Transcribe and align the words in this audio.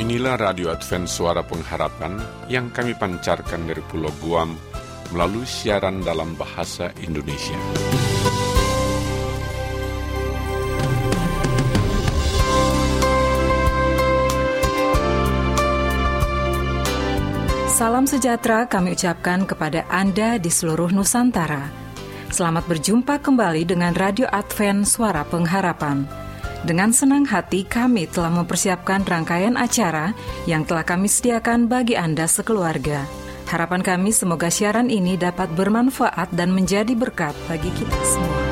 Inilah 0.00 0.40
Radio 0.40 0.72
Advent 0.72 1.12
Suara 1.12 1.44
Pengharapan 1.44 2.16
yang 2.48 2.72
kami 2.72 2.96
pancarkan 2.96 3.68
dari 3.68 3.84
Pulau 3.84 4.08
Guam 4.16 4.56
melalui 5.12 5.44
siaran 5.44 6.00
dalam 6.00 6.32
bahasa 6.40 6.88
Indonesia. 7.04 7.60
Salam 17.68 18.08
sejahtera 18.08 18.64
kami 18.72 18.96
ucapkan 18.96 19.44
kepada 19.44 19.84
Anda 19.92 20.40
di 20.40 20.48
seluruh 20.48 20.96
Nusantara. 20.96 21.68
Selamat 22.32 22.64
berjumpa 22.64 23.20
kembali 23.20 23.68
dengan 23.68 23.92
Radio 23.92 24.24
Advent 24.32 24.88
Suara 24.88 25.28
Pengharapan. 25.28 26.19
Dengan 26.60 26.92
senang 26.92 27.24
hati 27.24 27.64
kami 27.64 28.04
telah 28.04 28.28
mempersiapkan 28.28 29.00
rangkaian 29.08 29.56
acara 29.56 30.12
yang 30.44 30.68
telah 30.68 30.84
kami 30.84 31.08
sediakan 31.08 31.72
bagi 31.72 31.96
Anda 31.96 32.28
sekeluarga. 32.28 33.08
Harapan 33.48 33.80
kami 33.80 34.12
semoga 34.12 34.52
siaran 34.52 34.92
ini 34.92 35.16
dapat 35.16 35.50
bermanfaat 35.56 36.30
dan 36.36 36.52
menjadi 36.52 36.92
berkat 36.92 37.32
bagi 37.48 37.72
kita 37.72 37.98
semua. 38.04 38.49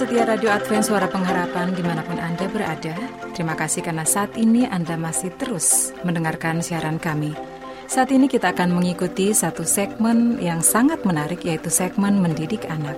Setia 0.00 0.24
Radio 0.24 0.48
Advent 0.48 0.80
Suara 0.80 1.04
Pengharapan 1.12 1.76
di 1.76 1.84
mana 1.84 2.00
pun 2.00 2.16
Anda 2.16 2.48
berada, 2.48 2.96
terima 3.36 3.52
kasih 3.52 3.84
karena 3.84 4.08
saat 4.08 4.32
ini 4.32 4.64
Anda 4.64 4.96
masih 4.96 5.28
terus 5.36 5.92
mendengarkan 6.08 6.64
siaran 6.64 6.96
kami. 6.96 7.36
Saat 7.84 8.08
ini 8.08 8.24
kita 8.24 8.56
akan 8.56 8.80
mengikuti 8.80 9.36
satu 9.36 9.60
segmen 9.60 10.40
yang 10.40 10.64
sangat 10.64 11.04
menarik 11.04 11.44
yaitu 11.44 11.68
segmen 11.68 12.16
mendidik 12.16 12.64
anak. 12.72 12.96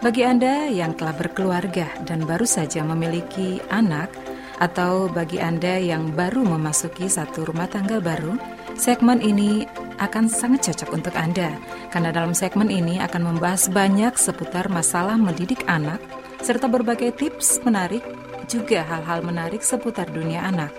Bagi 0.00 0.24
Anda 0.24 0.72
yang 0.72 0.96
telah 0.96 1.12
berkeluarga 1.12 1.84
dan 2.08 2.24
baru 2.24 2.48
saja 2.48 2.80
memiliki 2.80 3.60
anak, 3.68 4.08
atau 4.56 5.12
bagi 5.12 5.36
Anda 5.36 5.84
yang 5.84 6.16
baru 6.16 6.48
memasuki 6.48 7.12
satu 7.12 7.44
rumah 7.44 7.68
tangga 7.68 8.00
baru, 8.00 8.40
segmen 8.72 9.20
ini 9.20 9.68
akan 10.00 10.32
sangat 10.32 10.72
cocok 10.72 10.96
untuk 10.96 11.12
Anda 11.12 11.52
karena 11.92 12.08
dalam 12.08 12.32
segmen 12.32 12.72
ini 12.72 13.04
akan 13.04 13.36
membahas 13.36 13.68
banyak 13.68 14.16
seputar 14.16 14.72
masalah 14.72 15.20
mendidik 15.20 15.68
anak 15.68 16.00
serta 16.42 16.66
berbagai 16.66 17.14
tips 17.14 17.62
menarik 17.62 18.02
juga 18.50 18.82
hal-hal 18.82 19.22
menarik 19.22 19.62
seputar 19.62 20.10
dunia 20.10 20.42
anak. 20.42 20.74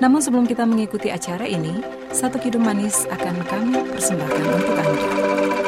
Namun 0.00 0.20
sebelum 0.24 0.48
kita 0.48 0.64
mengikuti 0.64 1.12
acara 1.12 1.44
ini, 1.44 1.80
satu 2.12 2.40
kidung 2.40 2.64
manis 2.64 3.04
akan 3.08 3.36
kami 3.44 3.76
persembahkan 3.92 4.44
untuk 4.56 4.76
Anda. 4.76 5.65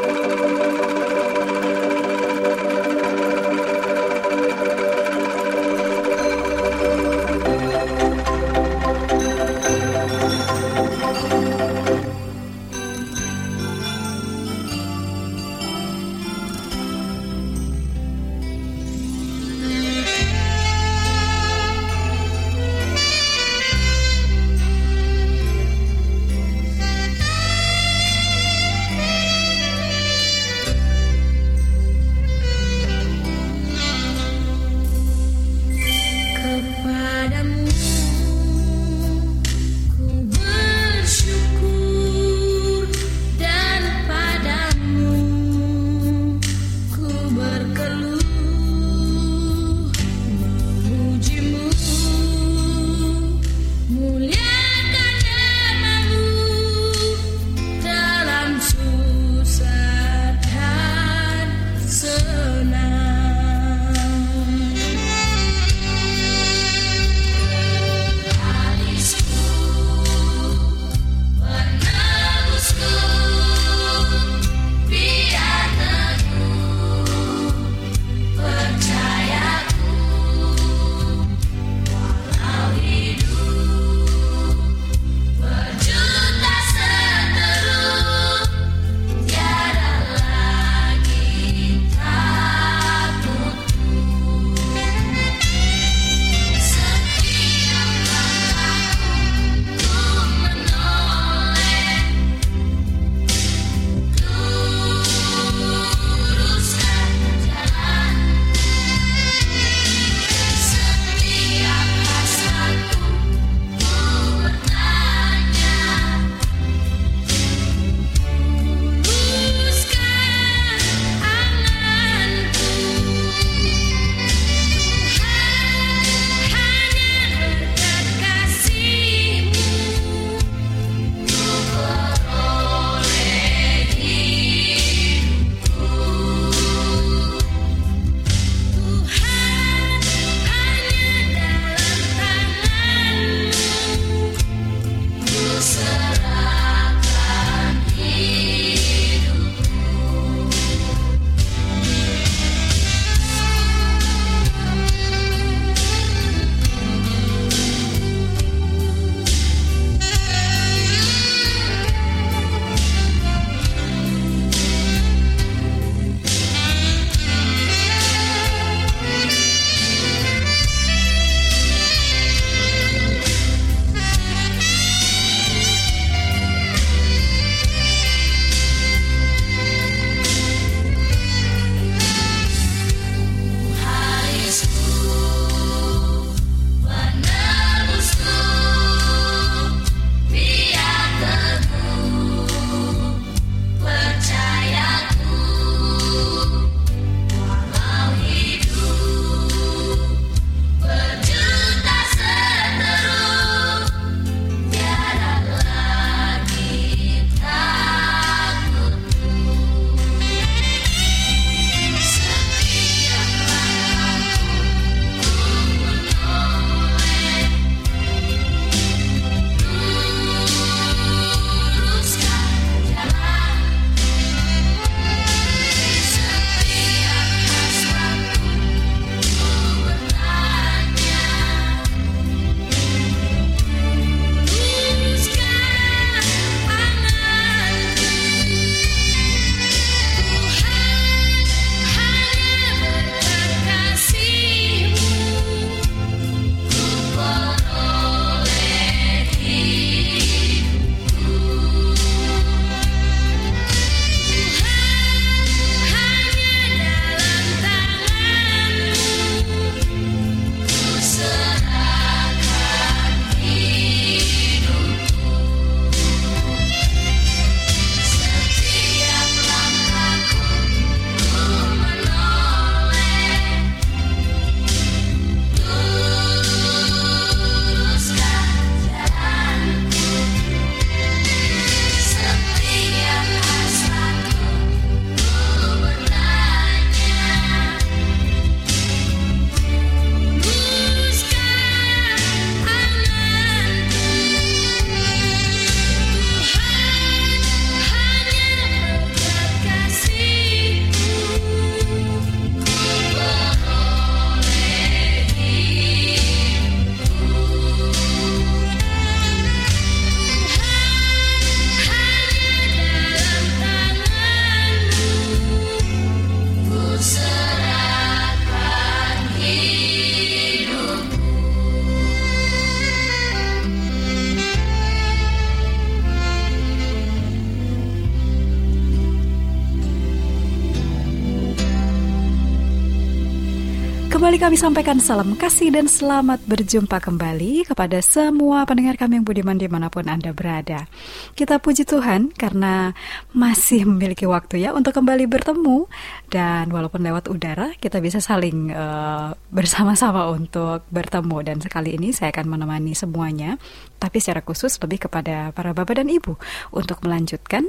Kembali 334.08 334.40
kami 334.40 334.56
sampaikan 334.56 334.96
salam 335.04 335.36
kasih 335.36 335.68
dan 335.68 335.84
selamat 335.84 336.40
berjumpa 336.48 336.96
kembali 336.96 337.68
kepada 337.68 338.00
semua 338.00 338.64
pendengar 338.64 338.96
kami 338.96 339.20
yang 339.20 339.26
budiman 339.28 339.60
di 339.60 339.68
mana 339.68 339.92
pun 339.92 340.08
Anda 340.08 340.32
berada. 340.32 340.88
Kita 341.36 341.60
puji 341.60 341.84
Tuhan 341.84 342.32
karena 342.32 342.96
masih 343.36 343.84
memiliki 343.84 344.24
waktu 344.24 344.64
ya 344.64 344.72
untuk 344.72 344.96
kembali 344.96 345.28
bertemu 345.28 345.92
dan 346.32 346.72
walaupun 346.72 347.04
lewat 347.04 347.28
udara 347.28 347.76
kita 347.76 348.00
bisa 348.00 348.24
saling 348.24 348.72
uh, 348.72 349.36
bersama-sama 349.52 350.32
untuk 350.32 350.88
bertemu 350.88 351.44
dan 351.44 351.60
sekali 351.60 352.00
ini 352.00 352.08
saya 352.16 352.32
akan 352.32 352.48
menemani 352.48 352.96
semuanya 352.96 353.60
tapi 354.00 354.24
secara 354.24 354.40
khusus 354.40 354.72
lebih 354.80 355.04
kepada 355.04 355.52
para 355.52 355.76
bapak 355.76 356.00
dan 356.00 356.08
ibu 356.08 356.32
untuk 356.72 357.04
melanjutkan 357.04 357.68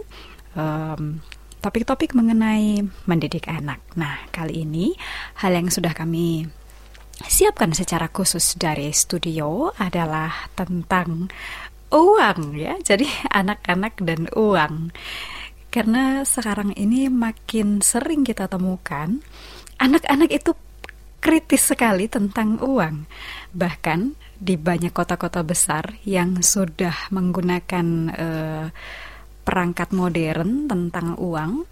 um, 0.56 1.20
topik-topik 1.60 2.16
mengenai 2.16 2.84
mendidik 3.08 3.52
anak. 3.52 3.84
Nah, 4.00 4.28
kali 4.32 4.64
ini 4.64 4.96
hal 5.44 5.56
yang 5.56 5.68
sudah 5.68 5.92
kami 5.92 6.48
siapkan 7.20 7.76
secara 7.76 8.08
khusus 8.08 8.56
dari 8.56 8.96
studio 8.96 9.76
adalah 9.76 10.48
tentang 10.56 11.28
uang 11.92 12.40
ya. 12.56 12.80
Jadi 12.80 13.08
anak-anak 13.40 13.94
dan 14.04 14.32
uang. 14.34 14.96
Karena 15.70 16.26
sekarang 16.26 16.74
ini 16.74 17.14
makin 17.14 17.86
sering 17.86 18.26
kita 18.26 18.50
temukan 18.50 19.22
anak-anak 19.78 20.34
itu 20.34 20.58
kritis 21.20 21.70
sekali 21.70 22.10
tentang 22.10 22.58
uang. 22.58 23.06
Bahkan 23.54 24.00
di 24.40 24.56
banyak 24.56 24.96
kota-kota 24.96 25.44
besar 25.44 26.00
yang 26.08 26.40
sudah 26.42 27.12
menggunakan 27.12 27.86
uh, 28.10 28.66
perangkat 29.50 29.90
modern 29.90 30.70
tentang 30.70 31.18
uang, 31.18 31.66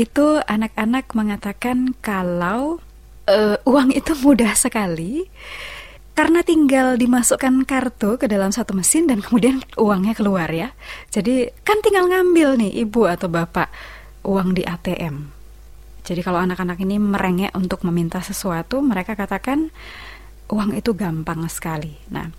itu 0.00 0.40
anak-anak 0.48 1.12
mengatakan 1.12 1.92
kalau 2.00 2.80
uh, 3.28 3.60
uang 3.68 3.92
itu 3.92 4.16
mudah 4.24 4.56
sekali 4.56 5.28
karena 6.16 6.40
tinggal 6.40 6.96
dimasukkan 6.96 7.68
kartu 7.68 8.16
ke 8.16 8.24
dalam 8.24 8.48
satu 8.56 8.72
mesin 8.72 9.04
dan 9.04 9.20
kemudian 9.20 9.60
uangnya 9.76 10.16
keluar 10.16 10.48
ya. 10.48 10.72
Jadi 11.12 11.52
kan 11.60 11.84
tinggal 11.84 12.08
ngambil 12.08 12.56
nih 12.56 12.72
ibu 12.88 13.04
atau 13.04 13.28
bapak 13.28 13.68
uang 14.24 14.56
di 14.56 14.64
ATM. 14.64 15.28
Jadi 16.00 16.20
kalau 16.24 16.40
anak-anak 16.40 16.80
ini 16.80 16.96
merengek 16.96 17.52
untuk 17.52 17.84
meminta 17.84 18.24
sesuatu, 18.24 18.80
mereka 18.80 19.12
katakan 19.12 19.68
uang 20.48 20.72
itu 20.72 20.96
gampang 20.96 21.44
sekali. 21.46 21.94
Nah, 22.08 22.32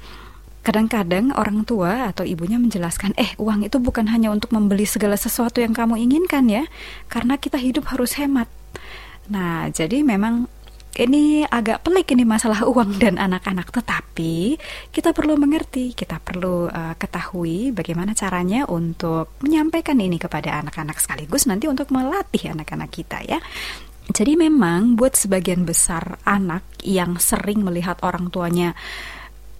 Kadang-kadang 0.62 1.34
orang 1.34 1.66
tua 1.66 2.14
atau 2.14 2.22
ibunya 2.22 2.62
menjelaskan, 2.62 3.18
eh 3.18 3.34
uang 3.42 3.66
itu 3.66 3.82
bukan 3.82 4.06
hanya 4.14 4.30
untuk 4.30 4.54
membeli 4.54 4.86
segala 4.86 5.18
sesuatu 5.18 5.58
yang 5.58 5.74
kamu 5.74 5.98
inginkan 5.98 6.46
ya, 6.46 6.70
karena 7.10 7.42
kita 7.42 7.58
hidup 7.58 7.90
harus 7.90 8.14
hemat. 8.22 8.46
Nah, 9.34 9.74
jadi 9.74 10.06
memang 10.06 10.46
ini 11.00 11.48
agak 11.48 11.88
pelik 11.88 12.12
ini 12.12 12.28
masalah 12.28 12.62
uang 12.72 13.00
dan 13.00 13.16
anak-anak, 13.18 13.74
tetapi 13.74 14.60
kita 14.92 15.16
perlu 15.16 15.40
mengerti, 15.40 15.98
kita 15.98 16.20
perlu 16.20 16.68
uh, 16.68 16.94
ketahui 17.00 17.72
bagaimana 17.72 18.12
caranya 18.14 18.68
untuk 18.68 19.40
menyampaikan 19.42 19.98
ini 19.98 20.20
kepada 20.20 20.60
anak-anak 20.62 21.00
sekaligus 21.00 21.48
nanti 21.48 21.72
untuk 21.72 21.90
melatih 21.90 22.52
anak-anak 22.54 22.92
kita 22.92 23.24
ya. 23.24 23.40
Jadi 24.12 24.36
memang 24.36 25.00
buat 25.00 25.16
sebagian 25.16 25.64
besar 25.64 26.20
anak 26.28 26.68
yang 26.84 27.16
sering 27.16 27.64
melihat 27.64 27.96
orang 28.04 28.28
tuanya 28.28 28.76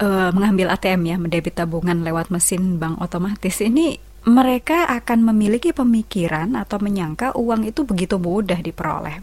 uh, 0.02 0.30
mengambil 0.34 0.74
ATM 0.74 1.02
ya, 1.06 1.16
mendebit 1.22 1.56
tabungan 1.56 2.02
lewat 2.02 2.34
mesin 2.34 2.82
bank 2.82 3.00
otomatis 3.00 3.62
ini 3.62 4.02
mereka 4.22 4.86
akan 4.86 5.34
memiliki 5.34 5.74
pemikiran 5.74 6.54
atau 6.54 6.78
menyangka 6.78 7.34
uang 7.34 7.66
itu 7.66 7.82
begitu 7.82 8.22
mudah 8.22 8.62
diperoleh. 8.62 9.18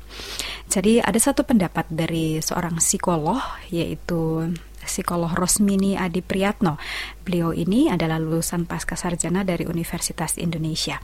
Jadi 0.66 0.98
ada 0.98 1.18
satu 1.18 1.46
pendapat 1.46 1.86
dari 1.86 2.42
seorang 2.42 2.82
psikolog 2.82 3.38
yaitu 3.70 4.50
psikolog 4.82 5.30
Rosmini 5.38 5.94
Adi 5.94 6.18
Priyatno. 6.18 6.82
Beliau 7.22 7.54
ini 7.54 7.86
adalah 7.86 8.18
lulusan 8.18 8.66
pasca 8.66 8.98
sarjana 8.98 9.46
dari 9.46 9.70
Universitas 9.70 10.34
Indonesia. 10.34 10.98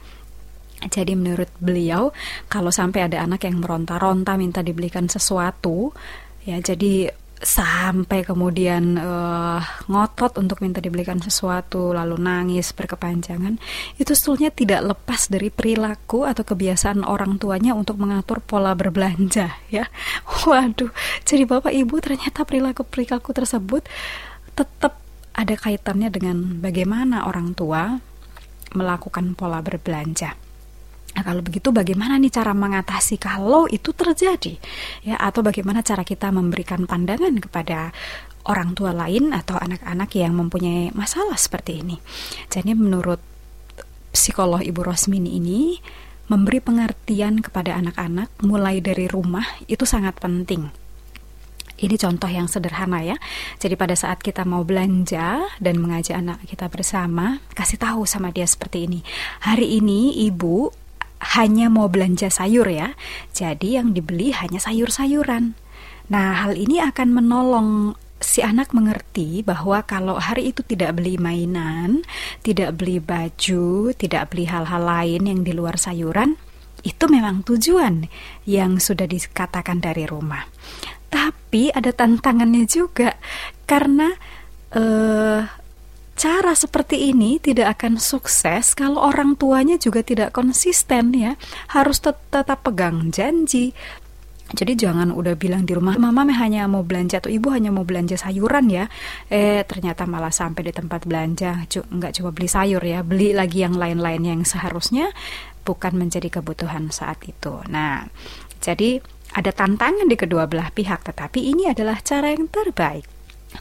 Jadi 0.75 1.15
menurut 1.15 1.47
beliau 1.55 2.11
kalau 2.51 2.75
sampai 2.75 3.07
ada 3.07 3.23
anak 3.23 3.47
yang 3.47 3.63
meronta-ronta 3.63 4.35
minta 4.35 4.59
dibelikan 4.59 5.07
sesuatu 5.07 5.95
ya 6.45 6.59
jadi 6.61 7.09
sampai 7.35 8.23
kemudian 8.23 8.95
uh, 8.95 9.59
ngotot 9.91 10.39
untuk 10.39 10.63
minta 10.63 10.79
dibelikan 10.79 11.19
sesuatu 11.19 11.91
lalu 11.91 12.15
nangis 12.15 12.71
berkepanjangan 12.71 13.59
itu 13.99 14.11
sebetulnya 14.15 14.49
tidak 14.55 14.81
lepas 14.95 15.27
dari 15.27 15.51
perilaku 15.51 16.23
atau 16.23 16.47
kebiasaan 16.47 17.03
orang 17.03 17.35
tuanya 17.35 17.75
untuk 17.75 17.99
mengatur 17.99 18.39
pola 18.39 18.71
berbelanja 18.71 19.51
ya. 19.67 19.91
Waduh 20.47 20.95
jadi 21.27 21.43
bapak 21.43 21.75
ibu 21.75 21.99
ternyata 21.99 22.47
perilaku 22.47 22.87
perilaku 22.87 23.35
tersebut 23.35 23.83
tetap 24.55 24.95
ada 25.35 25.55
kaitannya 25.59 26.07
dengan 26.07 26.63
bagaimana 26.63 27.27
orang 27.27 27.51
tua 27.51 27.99
melakukan 28.71 29.35
pola 29.35 29.59
berbelanja 29.59 30.44
Nah, 31.15 31.23
kalau 31.23 31.39
begitu 31.39 31.71
bagaimana 31.71 32.19
nih 32.19 32.31
cara 32.31 32.51
mengatasi 32.51 33.15
kalau 33.15 33.71
itu 33.71 33.95
terjadi? 33.95 34.59
Ya, 35.07 35.15
atau 35.15 35.39
bagaimana 35.39 35.79
cara 35.79 36.03
kita 36.03 36.27
memberikan 36.29 36.83
pandangan 36.83 37.39
kepada 37.39 37.95
orang 38.45 38.77
tua 38.77 38.91
lain 38.93 39.33
atau 39.33 39.57
anak-anak 39.57 40.11
yang 40.15 40.35
mempunyai 40.37 40.93
masalah 40.93 41.39
seperti 41.39 41.81
ini. 41.81 41.97
Jadi 42.51 42.75
menurut 42.75 43.17
psikolog 44.13 44.61
Ibu 44.61 44.85
Rosmini 44.85 45.39
ini 45.39 45.79
memberi 46.29 46.61
pengertian 46.61 47.41
kepada 47.41 47.77
anak-anak 47.77 48.33
mulai 48.41 48.81
dari 48.81 49.05
rumah 49.09 49.45
itu 49.69 49.85
sangat 49.85 50.17
penting. 50.17 50.85
Ini 51.75 51.99
contoh 51.99 52.31
yang 52.31 52.47
sederhana 52.47 53.03
ya. 53.03 53.19
Jadi 53.59 53.75
pada 53.75 53.99
saat 53.99 54.23
kita 54.23 54.47
mau 54.47 54.63
belanja 54.63 55.43
dan 55.59 55.75
mengajak 55.75 56.15
anak 56.15 56.39
kita 56.47 56.71
bersama, 56.71 57.43
kasih 57.51 57.75
tahu 57.75 58.07
sama 58.07 58.31
dia 58.31 58.47
seperti 58.47 58.87
ini. 58.87 59.03
Hari 59.43 59.83
ini 59.83 60.23
ibu 60.23 60.71
hanya 61.33 61.73
mau 61.73 61.89
belanja 61.89 62.29
sayur 62.29 62.69
ya. 62.69 62.93
Jadi 63.33 63.81
yang 63.81 63.97
dibeli 63.97 64.29
hanya 64.35 64.61
sayur-sayuran. 64.61 65.57
Nah, 66.13 66.45
hal 66.45 66.53
ini 66.53 66.77
akan 66.85 67.09
menolong 67.17 67.69
si 68.21 68.45
anak 68.45 68.71
mengerti 68.71 69.41
bahwa 69.41 69.81
kalau 69.83 70.21
hari 70.21 70.53
itu 70.53 70.61
tidak 70.61 70.97
beli 71.01 71.17
mainan, 71.17 72.05
tidak 72.45 72.77
beli 72.77 73.01
baju, 73.01 73.91
tidak 73.97 74.31
beli 74.33 74.45
hal-hal 74.47 74.81
lain 74.81 75.25
yang 75.25 75.41
di 75.41 75.51
luar 75.51 75.75
sayuran, 75.81 76.37
itu 76.85 77.05
memang 77.09 77.41
tujuan 77.41 78.05
yang 78.45 78.77
sudah 78.77 79.09
dikatakan 79.09 79.81
dari 79.81 80.05
rumah. 80.05 80.45
Tapi 81.09 81.73
ada 81.73 81.89
tantangannya 81.89 82.69
juga 82.69 83.17
karena 83.65 84.13
uh, 84.75 85.41
cara 86.15 86.55
seperti 86.55 87.11
ini 87.11 87.37
tidak 87.43 87.79
akan 87.79 87.99
sukses 87.99 88.71
kalau 88.71 89.03
orang 89.03 89.35
tuanya 89.35 89.75
juga 89.75 90.01
tidak 90.01 90.31
konsisten 90.31 91.11
ya. 91.11 91.35
Harus 91.75 91.99
tet 91.99 92.17
tetap 92.31 92.63
pegang 92.63 93.11
janji. 93.11 93.75
Jadi 94.45 94.77
jangan 94.77 95.09
udah 95.09 95.35
bilang 95.35 95.65
di 95.65 95.73
rumah 95.73 95.97
mama 95.97 96.21
hanya 96.29 96.69
mau 96.69 96.85
belanja 96.85 97.17
atau 97.17 97.33
ibu 97.33 97.49
hanya 97.51 97.73
mau 97.73 97.83
belanja 97.83 98.15
sayuran 98.15 98.71
ya. 98.71 98.85
Eh 99.27 99.65
ternyata 99.67 100.07
malah 100.07 100.31
sampai 100.31 100.69
di 100.69 100.73
tempat 100.73 101.03
belanja 101.03 101.65
nggak 101.67 102.13
coba 102.21 102.29
beli 102.31 102.47
sayur 102.47 102.79
ya, 102.79 103.01
beli 103.03 103.35
lagi 103.35 103.65
yang 103.65 103.75
lain-lain 103.75 104.21
yang 104.23 104.41
seharusnya 104.47 105.11
bukan 105.65 105.97
menjadi 105.97 106.39
kebutuhan 106.39 106.93
saat 106.93 107.25
itu. 107.25 107.57
Nah, 107.73 108.05
jadi 108.61 109.01
ada 109.33 109.49
tantangan 109.49 110.05
di 110.05 110.15
kedua 110.15 110.45
belah 110.45 110.69
pihak, 110.69 111.01
tetapi 111.03 111.41
ini 111.41 111.67
adalah 111.67 111.99
cara 112.05 112.31
yang 112.31 112.45
terbaik 112.47 113.14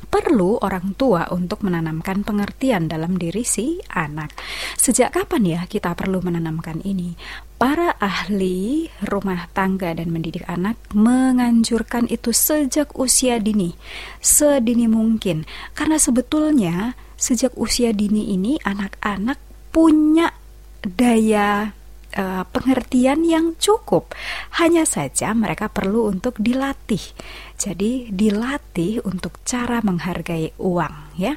perlu 0.09 0.61
orang 0.63 0.95
tua 0.99 1.29
untuk 1.31 1.63
menanamkan 1.67 2.23
pengertian 2.23 2.87
dalam 2.87 3.19
diri 3.19 3.43
si 3.47 3.81
anak. 3.93 4.35
Sejak 4.79 5.15
kapan 5.15 5.43
ya 5.45 5.61
kita 5.67 5.95
perlu 5.95 6.23
menanamkan 6.23 6.83
ini? 6.83 7.17
Para 7.55 7.97
ahli 7.97 8.91
rumah 9.09 9.49
tangga 9.55 9.95
dan 9.95 10.11
mendidik 10.11 10.45
anak 10.51 10.77
menganjurkan 10.93 12.11
itu 12.11 12.35
sejak 12.35 12.93
usia 12.99 13.41
dini, 13.41 13.73
sedini 14.21 14.91
mungkin, 14.91 15.49
karena 15.73 15.97
sebetulnya 15.97 16.99
sejak 17.17 17.55
usia 17.57 17.95
dini 17.95 18.35
ini 18.35 18.61
anak-anak 18.61 19.39
punya 19.73 20.35
daya 20.85 21.73
uh, 22.15 22.45
pengertian 22.49 23.27
yang 23.27 23.47
cukup. 23.59 24.15
Hanya 24.61 24.87
saja 24.87 25.35
mereka 25.35 25.69
perlu 25.69 26.11
untuk 26.11 26.39
dilatih. 26.39 27.03
Jadi 27.65 28.13
dilatih 28.13 29.01
untuk 29.09 29.41
cara 29.41 29.81
menghargai 29.81 30.53
uang 30.61 31.17
ya. 31.17 31.33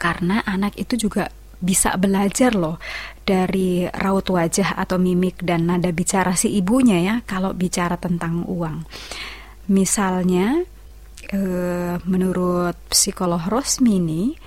Karena 0.00 0.40
anak 0.48 0.80
itu 0.80 0.96
juga 0.96 1.28
bisa 1.60 1.92
belajar 2.00 2.56
loh 2.56 2.80
dari 3.20 3.84
raut 3.84 4.24
wajah 4.32 4.80
atau 4.80 4.96
mimik 4.96 5.44
dan 5.44 5.68
nada 5.68 5.92
bicara 5.92 6.32
si 6.32 6.48
ibunya 6.56 7.04
ya 7.04 7.14
kalau 7.28 7.52
bicara 7.52 8.00
tentang 8.00 8.48
uang. 8.48 8.88
Misalnya 9.68 10.64
uh, 11.36 11.94
menurut 12.08 12.80
psikolog 12.88 13.44
Rosmini 13.44 14.40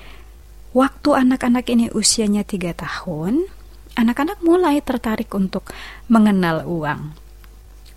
waktu 0.73 1.09
anak-anak 1.13 1.69
ini 1.69 1.93
usianya 1.93 2.41
3 2.41 2.73
tahun 2.73 3.45
anak-anak 3.93 4.41
mulai 4.41 4.81
tertarik 4.81 5.29
untuk 5.37 5.69
mengenal 6.09 6.65
uang. 6.65 7.22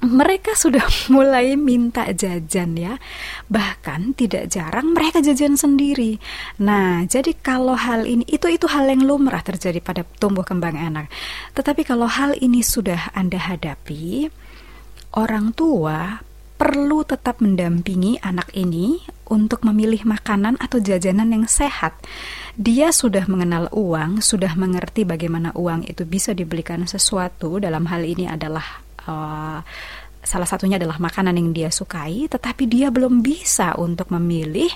Mereka 0.06 0.54
sudah 0.54 0.86
mulai 1.14 1.58
minta 1.58 2.06
jajan 2.14 2.78
ya. 2.78 2.94
Bahkan 3.50 4.14
tidak 4.14 4.48
jarang 4.48 4.94
mereka 4.94 5.18
jajan 5.20 5.58
sendiri. 5.58 6.16
Nah, 6.62 7.04
jadi 7.04 7.34
kalau 7.36 7.75
hal 7.75 8.06
ini 8.06 8.25
itu 8.30 8.46
itu 8.46 8.70
hal 8.70 8.86
yang 8.86 9.02
lumrah 9.02 9.42
terjadi 9.42 9.82
pada 9.82 10.02
tumbuh 10.22 10.46
kembang 10.46 10.78
anak. 10.78 11.10
Tetapi 11.52 11.82
kalau 11.82 12.06
hal 12.06 12.38
ini 12.38 12.62
sudah 12.62 13.10
Anda 13.12 13.42
hadapi, 13.42 14.30
orang 15.18 15.52
tua 15.52 16.22
perlu 16.56 17.04
tetap 17.04 17.44
mendampingi 17.44 18.16
anak 18.25 18.48
ini 18.56 19.04
untuk 19.28 19.60
memilih 19.68 20.08
makanan 20.08 20.56
atau 20.56 20.80
jajanan 20.80 21.28
yang 21.28 21.44
sehat. 21.44 21.92
Dia 22.56 22.88
sudah 22.96 23.28
mengenal 23.28 23.68
uang, 23.76 24.25
sudah 24.25 24.56
mengerti 24.56 25.04
bagaimana 25.04 25.52
uang 25.52 25.84
itu 25.84 26.08
bisa 26.08 26.32
dibelikan 26.32 26.88
sesuatu. 26.88 27.60
Dalam 27.60 27.84
hal 27.92 28.08
ini 28.08 28.25
adalah 28.25 28.85
uh, 29.06 29.58
salah 30.26 30.48
satunya 30.48 30.76
adalah 30.76 30.98
makanan 30.98 31.38
yang 31.38 31.50
dia 31.54 31.70
sukai, 31.70 32.26
tetapi 32.26 32.66
dia 32.66 32.90
belum 32.90 33.22
bisa 33.22 33.78
untuk 33.78 34.10
memilih 34.10 34.68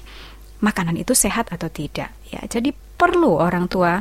makanan 0.62 0.96
itu 1.00 1.12
sehat 1.12 1.50
atau 1.50 1.66
tidak. 1.66 2.14
Ya, 2.30 2.40
jadi 2.46 2.70
perlu 2.70 3.40
orang 3.40 3.66
tua 3.66 3.98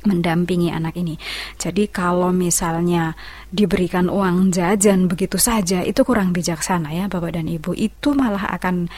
mendampingi 0.00 0.72
anak 0.72 0.96
ini. 0.96 1.20
Jadi 1.60 1.92
kalau 1.92 2.32
misalnya 2.32 3.12
diberikan 3.52 4.08
uang 4.08 4.48
jajan 4.48 5.04
begitu 5.04 5.36
saja 5.36 5.84
itu 5.84 6.00
kurang 6.08 6.32
bijaksana 6.32 6.88
ya 6.96 7.04
Bapak 7.12 7.36
dan 7.36 7.44
Ibu. 7.44 7.76
Itu 7.76 8.16
malah 8.16 8.48
akan 8.56 8.88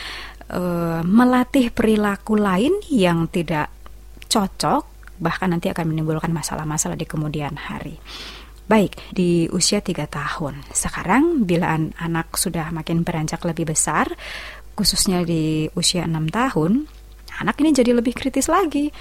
uh, 0.55 1.03
melatih 1.03 1.75
perilaku 1.75 2.39
lain 2.39 2.79
yang 2.87 3.27
tidak 3.27 3.75
cocok 4.31 4.93
bahkan 5.23 5.55
nanti 5.55 5.71
akan 5.71 5.95
menimbulkan 5.95 6.35
masalah-masalah 6.35 6.99
di 6.99 7.07
kemudian 7.07 7.55
hari. 7.55 7.95
Baik, 8.71 8.95
di 9.11 9.51
usia 9.51 9.83
3 9.83 10.07
tahun. 10.07 10.63
Sekarang 10.71 11.43
bila 11.43 11.75
an 11.75 11.91
anak 11.99 12.39
sudah 12.39 12.71
makin 12.71 13.03
beranjak 13.03 13.43
lebih 13.43 13.75
besar, 13.75 14.09
khususnya 14.79 15.27
di 15.27 15.67
usia 15.75 16.07
6 16.07 16.31
tahun, 16.31 16.87
anak 17.43 17.59
ini 17.61 17.71
jadi 17.75 17.93
lebih 17.99 18.15
kritis 18.15 18.47
lagi. 18.47 18.95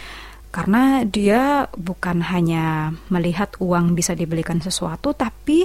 Karena 0.52 1.08
dia 1.08 1.72
bukan 1.72 2.20
hanya 2.28 2.92
melihat 3.08 3.56
uang 3.64 3.96
bisa 3.96 4.12
dibelikan 4.12 4.60
sesuatu, 4.60 5.16
tapi 5.16 5.64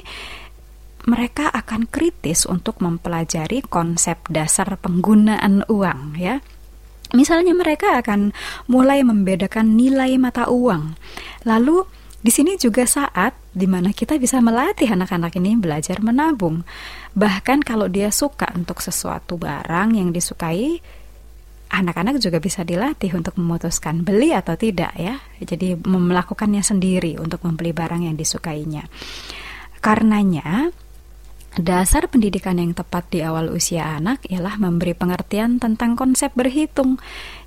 mereka 1.07 1.51
akan 1.51 1.91
kritis 1.91 2.47
untuk 2.47 2.79
mempelajari 2.83 3.67
konsep 3.67 4.23
dasar 4.31 4.79
penggunaan 4.79 5.67
uang 5.67 6.19
ya. 6.19 6.39
Misalnya 7.15 7.55
mereka 7.55 7.99
akan 8.03 8.35
mulai 8.67 9.07
membedakan 9.07 9.79
nilai 9.79 10.19
mata 10.19 10.51
uang. 10.51 10.99
Lalu 11.47 11.87
di 12.27 12.35
sini 12.35 12.59
juga 12.59 12.83
saat 12.83 13.39
di 13.55 13.71
mana 13.71 13.95
kita 13.95 14.19
bisa 14.19 14.43
melatih 14.43 14.91
anak-anak 14.91 15.39
ini 15.39 15.55
belajar 15.55 16.03
menabung. 16.03 16.67
Bahkan 17.15 17.63
kalau 17.63 17.87
dia 17.87 18.11
suka 18.11 18.51
untuk 18.59 18.83
sesuatu 18.83 19.39
barang 19.39 19.95
yang 19.95 20.11
disukai, 20.11 20.83
anak-anak 21.71 22.19
juga 22.19 22.43
bisa 22.43 22.67
dilatih 22.67 23.15
untuk 23.15 23.39
memutuskan 23.39 24.03
beli 24.03 24.35
atau 24.35 24.59
tidak 24.59 24.91
ya. 24.99 25.23
Jadi 25.39 25.79
melakukannya 25.79 26.67
sendiri 26.67 27.15
untuk 27.23 27.47
membeli 27.47 27.71
barang 27.71 28.11
yang 28.11 28.19
disukainya. 28.19 28.91
Karenanya 29.79 30.75
Dasar 31.57 32.05
pendidikan 32.13 32.61
yang 32.61 32.77
tepat 32.77 33.09
di 33.09 33.25
awal 33.25 33.49
usia 33.49 33.97
anak 33.97 34.29
ialah 34.29 34.61
memberi 34.61 34.93
pengertian 34.93 35.57
tentang 35.57 35.97
konsep 35.97 36.29
berhitung. 36.37 37.01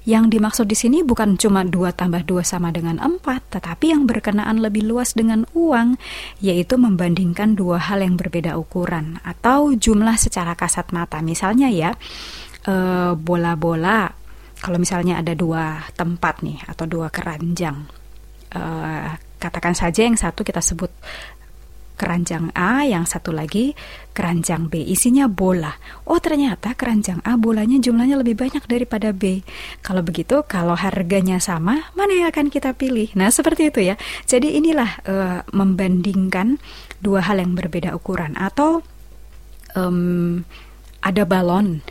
Yang 0.07 0.39
dimaksud 0.39 0.65
di 0.71 0.77
sini 0.79 1.03
bukan 1.03 1.35
cuma 1.35 1.67
2 1.67 1.91
tambah 1.91 2.23
2 2.23 2.41
sama 2.41 2.71
dengan 2.71 2.97
4, 2.99 3.19
tetapi 3.51 3.91
yang 3.91 4.07
berkenaan 4.07 4.63
lebih 4.63 4.87
luas 4.87 5.11
dengan 5.11 5.43
uang, 5.51 5.99
yaitu 6.39 6.79
membandingkan 6.79 7.59
dua 7.59 7.77
hal 7.77 7.99
yang 7.99 8.15
berbeda 8.15 8.55
ukuran 8.55 9.19
atau 9.27 9.75
jumlah 9.75 10.15
secara 10.15 10.55
kasat 10.55 10.95
mata. 10.95 11.19
Misalnya 11.19 11.67
ya, 11.67 11.93
eh, 12.63 13.11
bola-bola, 13.13 14.09
kalau 14.59 14.77
misalnya 14.79 15.19
ada 15.19 15.35
dua 15.35 15.87
tempat 15.95 16.43
nih 16.43 16.59
atau 16.67 16.83
dua 16.83 17.07
keranjang, 17.07 17.87
uh, 18.55 19.15
katakan 19.39 19.71
saja 19.71 20.03
yang 20.03 20.19
satu 20.19 20.43
kita 20.43 20.59
sebut 20.59 20.91
keranjang 21.99 22.55
A, 22.55 22.87
yang 22.87 23.03
satu 23.03 23.35
lagi 23.35 23.75
keranjang 24.15 24.71
B. 24.71 24.79
Isinya 24.87 25.27
bola. 25.27 25.75
Oh, 26.07 26.23
ternyata 26.23 26.71
keranjang 26.79 27.19
A 27.27 27.35
bolanya 27.35 27.75
jumlahnya 27.75 28.15
lebih 28.23 28.39
banyak 28.39 28.63
daripada 28.63 29.11
B. 29.11 29.43
Kalau 29.83 29.99
begitu, 29.99 30.47
kalau 30.47 30.79
harganya 30.79 31.43
sama, 31.43 31.91
mana 31.99 32.11
yang 32.15 32.27
akan 32.31 32.47
kita 32.47 32.71
pilih? 32.71 33.11
Nah, 33.19 33.27
seperti 33.27 33.67
itu 33.67 33.83
ya. 33.83 33.99
Jadi 34.23 34.55
inilah 34.55 35.03
uh, 35.03 35.39
membandingkan 35.51 36.55
dua 37.03 37.27
hal 37.27 37.43
yang 37.43 37.59
berbeda 37.59 37.91
ukuran 37.91 38.39
atau 38.39 38.79
um, 39.75 40.47
ada 41.03 41.23
balon 41.27 41.83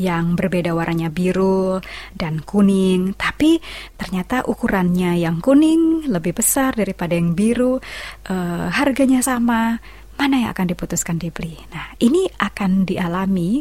yang 0.00 0.38
berbeda 0.38 0.72
warnanya 0.72 1.12
biru 1.12 1.80
dan 2.16 2.40
kuning, 2.40 3.12
tapi 3.16 3.60
ternyata 4.00 4.44
ukurannya 4.48 5.20
yang 5.20 5.44
kuning 5.44 6.08
lebih 6.08 6.32
besar 6.36 6.72
daripada 6.72 7.12
yang 7.12 7.36
biru, 7.36 7.76
uh, 8.28 8.66
harganya 8.72 9.20
sama, 9.20 9.82
mana 10.16 10.46
yang 10.46 10.50
akan 10.52 10.66
diputuskan 10.72 11.20
dibeli? 11.20 11.58
Nah, 11.72 11.92
ini 12.00 12.28
akan 12.28 12.88
dialami 12.88 13.60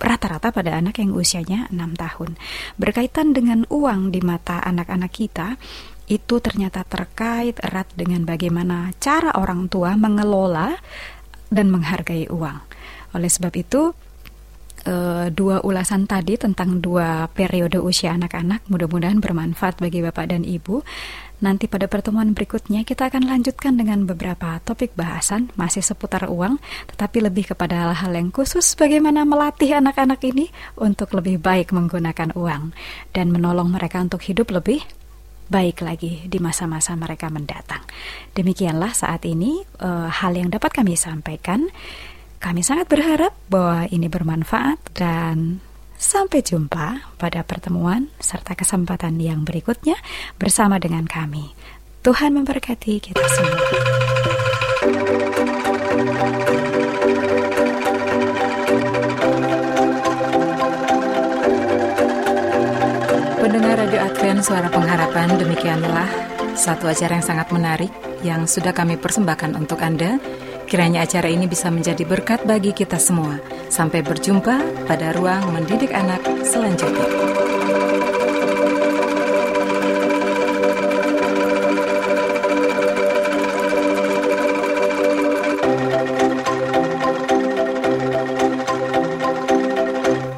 rata-rata 0.00 0.52
pada 0.52 0.76
anak 0.76 1.00
yang 1.00 1.16
usianya 1.16 1.70
6 1.72 1.96
tahun. 1.96 2.30
Berkaitan 2.76 3.32
dengan 3.32 3.64
uang 3.70 4.12
di 4.12 4.20
mata 4.20 4.60
anak-anak 4.60 5.12
kita, 5.12 5.56
itu 6.04 6.36
ternyata 6.44 6.84
terkait 6.84 7.56
erat 7.64 7.88
dengan 7.96 8.28
bagaimana 8.28 8.92
cara 9.00 9.32
orang 9.40 9.72
tua 9.72 9.96
mengelola 9.96 10.76
dan 11.48 11.72
menghargai 11.72 12.28
uang. 12.28 12.60
Oleh 13.16 13.30
sebab 13.32 13.54
itu, 13.56 13.96
uh, 14.86 15.26
dua 15.32 15.60
ulasan 15.64 16.08
tadi 16.08 16.36
tentang 16.40 16.80
dua 16.80 17.28
periode 17.32 17.80
usia 17.80 18.14
anak-anak 18.14 18.64
mudah-mudahan 18.68 19.20
bermanfaat 19.20 19.80
bagi 19.80 20.00
Bapak 20.04 20.32
dan 20.32 20.44
Ibu. 20.44 20.84
Nanti 21.44 21.68
pada 21.68 21.84
pertemuan 21.90 22.32
berikutnya 22.32 22.88
kita 22.88 23.12
akan 23.12 23.28
lanjutkan 23.28 23.76
dengan 23.76 24.08
beberapa 24.08 24.62
topik 24.64 24.96
bahasan 24.96 25.52
masih 25.60 25.84
seputar 25.84 26.30
uang, 26.32 26.56
tetapi 26.94 27.20
lebih 27.20 27.52
kepada 27.52 27.84
hal-hal 27.84 28.16
yang 28.16 28.30
khusus 28.32 28.72
bagaimana 28.78 29.28
melatih 29.28 29.76
anak-anak 29.76 30.24
ini 30.24 30.48
untuk 30.80 31.12
lebih 31.12 31.42
baik 31.42 31.74
menggunakan 31.74 32.32
uang 32.32 32.72
dan 33.12 33.26
menolong 33.28 33.76
mereka 33.76 34.00
untuk 34.00 34.24
hidup 34.24 34.56
lebih 34.56 34.80
baik 35.44 35.84
lagi 35.84 36.24
di 36.24 36.38
masa-masa 36.40 36.96
mereka 36.96 37.28
mendatang. 37.28 37.84
Demikianlah 38.32 38.96
saat 38.96 39.28
ini 39.28 39.60
uh, 39.84 40.08
hal 40.08 40.32
yang 40.32 40.48
dapat 40.48 40.72
kami 40.72 40.96
sampaikan. 40.96 41.68
Kami 42.44 42.60
sangat 42.60 42.92
berharap 42.92 43.32
bahwa 43.48 43.88
ini 43.88 44.04
bermanfaat 44.04 44.76
dan 44.92 45.64
sampai 45.96 46.44
jumpa 46.44 47.16
pada 47.16 47.40
pertemuan 47.40 48.12
serta 48.20 48.52
kesempatan 48.52 49.16
yang 49.16 49.48
berikutnya 49.48 49.96
bersama 50.36 50.76
dengan 50.76 51.08
kami. 51.08 51.56
Tuhan 52.04 52.36
memberkati 52.36 53.00
kita 53.00 53.24
semua. 53.32 53.64
Pendengar 63.40 63.74
Radio 63.88 64.00
Advent 64.04 64.40
Suara 64.44 64.68
Pengharapan, 64.68 65.28
demikianlah 65.40 66.08
satu 66.52 66.92
acara 66.92 67.16
yang 67.16 67.24
sangat 67.24 67.48
menarik 67.56 67.92
yang 68.20 68.44
sudah 68.44 68.76
kami 68.76 69.00
persembahkan 69.00 69.56
untuk 69.56 69.80
Anda 69.80 70.20
Kiranya 70.64 71.04
acara 71.04 71.28
ini 71.28 71.44
bisa 71.44 71.68
menjadi 71.68 72.08
berkat 72.08 72.48
bagi 72.48 72.72
kita 72.72 72.96
semua. 72.96 73.36
Sampai 73.68 74.00
berjumpa 74.00 74.88
pada 74.88 75.12
ruang 75.12 75.52
mendidik 75.52 75.92
anak 75.92 76.24
selanjutnya. 76.42 77.04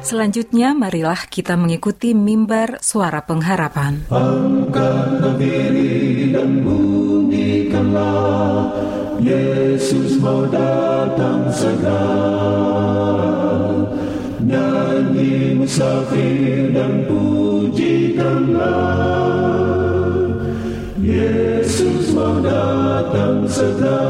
Selanjutnya, 0.07 0.71
marilah 0.71 1.19
kita 1.27 1.59
mengikuti 1.59 2.15
mimbar 2.15 2.79
suara 2.79 3.27
pengharapan. 3.27 4.07
Angkat 4.07 5.35
dan 6.31 6.63
bunyikanlah 6.63 8.71
Yesus 9.17 10.21
mau 10.21 10.45
datang 10.45 11.49
segera 11.49 12.05
Nyanyi 14.45 15.57
musafir 15.57 16.69
dan 16.69 17.01
pujikanlah 17.09 18.61
Yesus 21.01 22.13
mau 22.13 22.37
datang 22.45 23.49
segera 23.49 24.05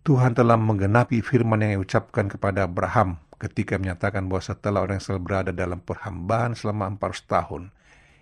Tuhan 0.02 0.34
telah 0.34 0.58
menggenapi 0.58 1.22
firman 1.22 1.62
yang 1.62 1.82
diucapkan 1.82 2.26
kepada 2.26 2.66
Abraham 2.66 3.22
ketika 3.38 3.78
menyatakan 3.78 4.26
bahwa 4.30 4.42
setelah 4.42 4.82
orang 4.82 4.98
Israel 5.02 5.22
berada 5.22 5.50
dalam 5.50 5.82
perhambaan 5.82 6.54
selama 6.54 6.90
400 6.98 7.26
tahun, 7.26 7.62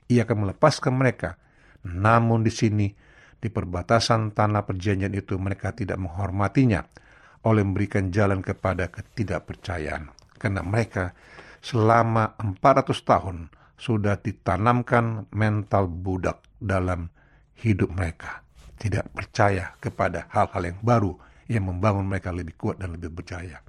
ia 0.09 0.25
akan 0.25 0.49
melepaskan 0.49 0.93
mereka. 0.97 1.37
Namun 1.85 2.45
di 2.45 2.53
sini, 2.53 2.89
di 3.41 3.49
perbatasan 3.49 4.37
tanah 4.37 4.65
perjanjian 4.69 5.13
itu 5.17 5.37
mereka 5.41 5.73
tidak 5.73 5.97
menghormatinya 5.97 6.85
oleh 7.45 7.63
memberikan 7.65 8.13
jalan 8.13 8.45
kepada 8.45 8.93
ketidakpercayaan. 8.93 10.13
Karena 10.37 10.61
mereka 10.65 11.13
selama 11.61 12.37
400 12.41 12.93
tahun 13.05 13.37
sudah 13.81 14.21
ditanamkan 14.21 15.29
mental 15.33 15.89
budak 15.89 16.45
dalam 16.61 17.09
hidup 17.61 17.89
mereka. 17.93 18.45
Tidak 18.81 19.13
percaya 19.13 19.77
kepada 19.81 20.29
hal-hal 20.33 20.73
yang 20.73 20.81
baru 20.81 21.13
yang 21.49 21.69
membangun 21.69 22.09
mereka 22.09 22.33
lebih 22.33 22.57
kuat 22.57 22.81
dan 22.81 22.97
lebih 22.97 23.13
percaya. 23.13 23.61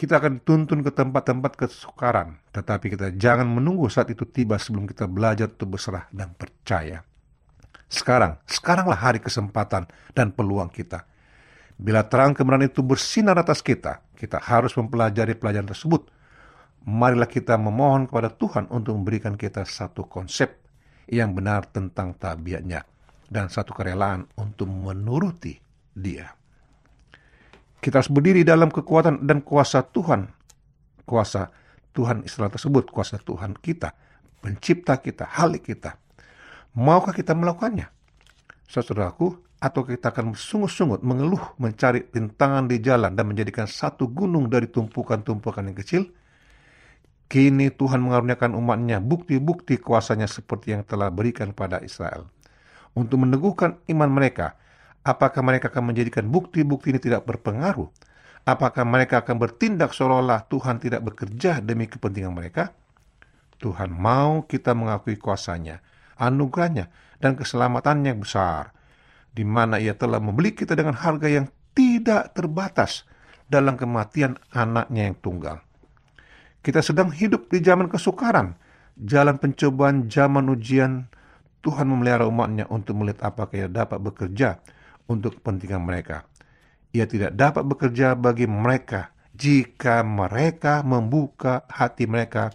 Kita 0.00 0.16
akan 0.16 0.40
tuntun 0.40 0.80
ke 0.80 0.88
tempat-tempat 0.96 1.60
kesukaran, 1.60 2.40
tetapi 2.56 2.96
kita 2.96 3.12
jangan 3.20 3.44
menunggu 3.44 3.84
saat 3.92 4.08
itu 4.08 4.24
tiba 4.24 4.56
sebelum 4.56 4.88
kita 4.88 5.04
belajar 5.04 5.52
untuk 5.52 5.76
berserah 5.76 6.08
dan 6.08 6.32
percaya. 6.32 7.04
Sekarang, 7.84 8.40
sekaranglah 8.48 8.96
hari 8.96 9.20
kesempatan 9.20 9.84
dan 10.16 10.32
peluang 10.32 10.72
kita. 10.72 11.04
Bila 11.80 12.04
terang 12.04 12.36
kebenaran 12.36 12.68
itu 12.68 12.84
bersinar 12.84 13.40
atas 13.40 13.64
kita, 13.64 14.04
kita 14.12 14.36
harus 14.36 14.76
mempelajari 14.76 15.32
pelajaran 15.32 15.72
tersebut. 15.72 16.12
Marilah 16.84 17.24
kita 17.24 17.56
memohon 17.56 18.04
kepada 18.04 18.28
Tuhan 18.28 18.68
untuk 18.68 19.00
memberikan 19.00 19.32
kita 19.32 19.64
satu 19.64 20.04
konsep 20.04 20.60
yang 21.08 21.32
benar 21.32 21.64
tentang 21.72 22.12
tabiatnya 22.20 22.84
dan 23.32 23.48
satu 23.48 23.72
kerelaan 23.72 24.28
untuk 24.36 24.68
menuruti 24.68 25.56
dia. 25.96 26.28
Kita 27.80 28.04
harus 28.04 28.12
berdiri 28.12 28.44
dalam 28.44 28.68
kekuatan 28.68 29.24
dan 29.24 29.40
kuasa 29.40 29.80
Tuhan. 29.80 30.28
Kuasa 31.08 31.48
Tuhan 31.96 32.28
Israel 32.28 32.52
tersebut, 32.52 32.92
kuasa 32.92 33.16
Tuhan 33.16 33.56
kita, 33.56 33.96
pencipta 34.44 35.00
kita, 35.00 35.24
halik 35.24 35.64
kita. 35.64 35.96
Maukah 36.76 37.16
kita 37.16 37.32
melakukannya? 37.32 37.88
Saudaraku, 38.68 39.49
atau 39.60 39.84
kita 39.84 40.08
akan 40.08 40.32
sungut-sungut 40.32 41.04
mengeluh 41.04 41.54
mencari 41.60 42.08
rintangan 42.08 42.64
di 42.64 42.80
jalan 42.80 43.12
dan 43.12 43.28
menjadikan 43.28 43.68
satu 43.68 44.08
gunung 44.08 44.48
dari 44.48 44.72
tumpukan-tumpukan 44.72 45.68
yang 45.68 45.76
kecil? 45.76 46.02
Kini 47.30 47.70
Tuhan 47.70 48.02
mengaruniakan 48.02 48.56
umatnya 48.58 48.98
bukti-bukti 48.98 49.78
kuasanya 49.78 50.26
seperti 50.26 50.74
yang 50.74 50.82
telah 50.82 51.12
berikan 51.12 51.54
pada 51.54 51.78
Israel. 51.78 52.26
Untuk 52.96 53.22
meneguhkan 53.22 53.78
iman 53.86 54.10
mereka, 54.10 54.58
apakah 55.06 55.38
mereka 55.44 55.70
akan 55.70 55.94
menjadikan 55.94 56.26
bukti-bukti 56.26 56.90
ini 56.90 56.98
tidak 56.98 57.22
berpengaruh? 57.28 57.86
Apakah 58.48 58.82
mereka 58.82 59.22
akan 59.22 59.36
bertindak 59.36 59.94
seolah-olah 59.94 60.48
Tuhan 60.50 60.80
tidak 60.82 61.06
bekerja 61.06 61.62
demi 61.62 61.86
kepentingan 61.86 62.34
mereka? 62.34 62.74
Tuhan 63.60 63.92
mau 63.92 64.48
kita 64.48 64.72
mengakui 64.72 65.20
kuasanya, 65.20 65.84
anugerahnya, 66.16 66.88
dan 67.20 67.36
keselamatannya 67.36 68.16
yang 68.16 68.24
besar, 68.24 68.72
di 69.30 69.46
mana 69.46 69.78
ia 69.78 69.94
telah 69.94 70.18
membeli 70.18 70.54
kita 70.54 70.74
dengan 70.74 70.94
harga 70.98 71.30
yang 71.30 71.46
tidak 71.72 72.34
terbatas 72.34 73.06
dalam 73.46 73.78
kematian 73.78 74.38
anaknya 74.54 75.10
yang 75.10 75.16
tunggal. 75.18 75.56
Kita 76.60 76.84
sedang 76.84 77.08
hidup 77.10 77.48
di 77.48 77.64
zaman 77.64 77.88
kesukaran, 77.88 78.58
jalan 79.00 79.40
pencobaan, 79.40 80.06
zaman 80.10 80.50
ujian. 80.52 81.08
Tuhan 81.60 81.92
memelihara 81.92 82.24
umatnya 82.24 82.64
untuk 82.72 82.96
melihat 82.96 83.32
apakah 83.32 83.52
ia 83.52 83.68
dapat 83.68 84.00
bekerja 84.00 84.64
untuk 85.12 85.40
kepentingan 85.40 85.84
mereka. 85.84 86.24
Ia 86.96 87.04
tidak 87.04 87.36
dapat 87.36 87.68
bekerja 87.68 88.16
bagi 88.16 88.48
mereka 88.48 89.12
jika 89.40 90.04
mereka 90.04 90.84
membuka 90.84 91.64
hati 91.68 92.04
mereka 92.04 92.52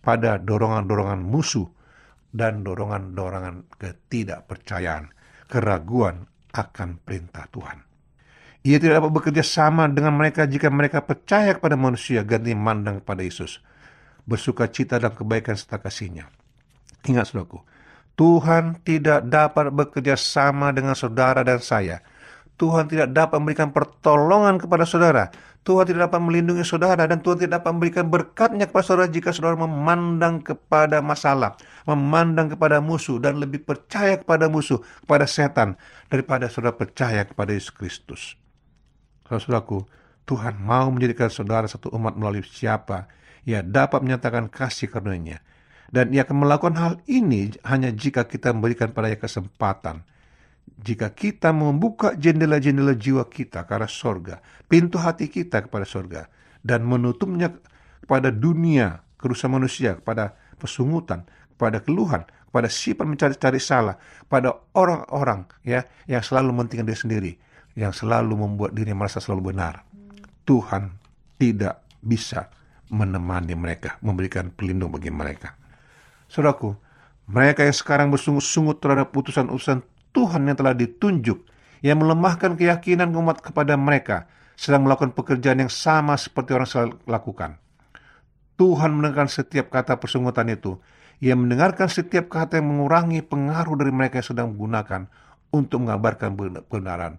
pada 0.00 0.40
dorongan-dorongan 0.40 1.20
musuh 1.20 1.68
dan 2.32 2.64
dorongan-dorongan 2.64 3.68
ketidakpercayaan, 3.76 5.12
keraguan 5.54 6.26
akan 6.50 6.98
perintah 6.98 7.46
Tuhan. 7.46 7.78
Ia 8.66 8.82
tidak 8.82 8.98
dapat 8.98 9.12
bekerja 9.14 9.44
sama 9.46 9.86
dengan 9.86 10.18
mereka 10.18 10.50
jika 10.50 10.66
mereka 10.66 11.06
percaya 11.06 11.54
kepada 11.54 11.78
manusia 11.78 12.26
ganti 12.26 12.50
mandang 12.58 12.98
kepada 12.98 13.22
Yesus. 13.22 13.62
Bersuka 14.26 14.66
cita 14.66 14.98
dan 14.98 15.14
kebaikan 15.14 15.54
serta 15.54 15.78
kasihnya. 15.78 16.26
Ingat 17.06 17.30
saudaraku, 17.30 17.60
Tuhan 18.16 18.80
tidak 18.82 19.28
dapat 19.28 19.68
bekerja 19.70 20.16
sama 20.16 20.72
dengan 20.72 20.96
saudara 20.96 21.44
dan 21.44 21.60
saya. 21.60 22.00
Tuhan 22.56 22.88
tidak 22.88 23.12
dapat 23.12 23.36
memberikan 23.38 23.70
pertolongan 23.70 24.58
kepada 24.58 24.88
saudara. 24.88 25.28
Tuhan 25.64 25.88
tidak 25.88 26.12
dapat 26.12 26.20
melindungi 26.20 26.60
saudara 26.60 27.08
dan 27.08 27.24
Tuhan 27.24 27.40
tidak 27.40 27.64
dapat 27.64 27.70
memberikan 27.72 28.06
berkatnya 28.12 28.68
kepada 28.68 28.84
saudara 28.84 29.08
jika 29.08 29.32
saudara 29.32 29.56
memandang 29.56 30.44
kepada 30.44 31.00
masalah, 31.00 31.56
memandang 31.88 32.52
kepada 32.52 32.84
musuh 32.84 33.16
dan 33.16 33.40
lebih 33.40 33.64
percaya 33.64 34.20
kepada 34.20 34.52
musuh, 34.52 34.84
kepada 35.08 35.24
setan 35.24 35.80
daripada 36.12 36.52
saudara 36.52 36.76
percaya 36.76 37.24
kepada 37.24 37.56
Yesus 37.56 37.72
Kristus. 37.72 38.36
Saudaraku, 39.24 39.88
Tuhan 40.28 40.60
mau 40.60 40.92
menjadikan 40.92 41.32
saudara 41.32 41.64
satu 41.64 41.88
umat 41.96 42.12
melalui 42.12 42.44
siapa 42.44 43.08
ia 43.48 43.64
dapat 43.64 44.04
menyatakan 44.04 44.52
kasih 44.52 44.92
karunia 44.92 45.40
dan 45.92 46.12
ia 46.12 46.24
akan 46.24 46.44
melakukan 46.44 46.76
hal 46.76 46.94
ini 47.08 47.56
hanya 47.64 47.92
jika 47.92 48.24
kita 48.26 48.50
memberikan 48.50 48.90
padanya 48.90 49.20
kesempatan. 49.20 50.04
Jika 50.84 51.12
kita 51.16 51.52
membuka 51.52 52.12
jendela-jendela 52.12 52.92
jiwa 52.92 53.24
kita 53.28 53.64
ke 53.64 53.72
arah 53.72 53.88
sorga, 53.88 54.44
pintu 54.68 55.00
hati 55.00 55.32
kita 55.32 55.64
kepada 55.64 55.88
sorga, 55.88 56.28
dan 56.60 56.84
menutupnya 56.84 57.56
kepada 58.04 58.28
dunia, 58.28 59.00
kerusakan 59.16 59.64
manusia, 59.64 59.96
kepada 59.96 60.36
pesungutan, 60.60 61.24
kepada 61.56 61.80
keluhan, 61.80 62.28
kepada 62.52 62.68
sifat 62.68 63.06
mencari-cari 63.08 63.60
salah, 63.60 63.96
pada 64.28 64.52
orang-orang 64.76 65.48
ya 65.64 65.88
yang 66.04 66.20
selalu 66.20 66.52
mementingkan 66.52 66.84
diri 66.84 67.00
sendiri, 67.00 67.32
yang 67.80 67.96
selalu 67.96 68.36
membuat 68.36 68.76
dirinya 68.76 69.04
merasa 69.04 69.24
selalu 69.24 69.56
benar. 69.56 69.88
Tuhan 70.44 70.92
tidak 71.40 71.80
bisa 72.04 72.52
menemani 72.92 73.56
mereka, 73.56 73.96
memberikan 74.04 74.52
pelindung 74.52 74.92
bagi 74.92 75.08
mereka. 75.08 75.56
Saudaraku, 76.28 76.76
mereka 77.24 77.64
yang 77.64 77.72
sekarang 77.72 78.08
bersungut-sungut 78.12 78.84
terhadap 78.84 79.08
putusan-utusan 79.16 79.80
Tuhan 80.14 80.46
yang 80.46 80.56
telah 80.56 80.72
ditunjuk, 80.78 81.42
yang 81.82 81.98
melemahkan 81.98 82.54
keyakinan 82.54 83.10
umat 83.18 83.42
kepada 83.42 83.74
mereka, 83.74 84.30
sedang 84.54 84.86
melakukan 84.86 85.12
pekerjaan 85.12 85.66
yang 85.66 85.72
sama 85.72 86.14
seperti 86.14 86.54
orang 86.54 86.68
selalu 86.70 86.94
lakukan. 87.10 87.58
Tuhan 88.54 88.94
mendengarkan 88.94 89.26
setiap 89.26 89.74
kata 89.74 89.98
persungutan 89.98 90.46
itu. 90.46 90.78
Ia 91.18 91.34
mendengarkan 91.34 91.90
setiap 91.90 92.30
kata 92.30 92.62
yang 92.62 92.70
mengurangi 92.70 93.26
pengaruh 93.26 93.74
dari 93.74 93.90
mereka 93.90 94.22
yang 94.22 94.28
sedang 94.30 94.46
menggunakan 94.54 95.10
untuk 95.50 95.82
mengabarkan 95.82 96.34
kebenaran 96.70 97.18